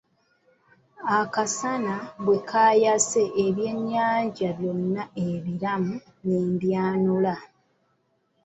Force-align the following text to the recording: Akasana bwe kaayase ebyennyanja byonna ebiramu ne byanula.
Akasana 1.19 1.95
bwe 2.23 2.37
kaayase 2.49 3.23
ebyennyanja 3.45 4.49
byonna 4.57 5.03
ebiramu 5.29 5.95
ne 6.25 6.39
byanula. 6.61 7.35